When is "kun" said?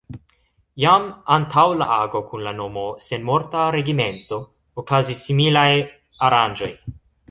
2.33-2.47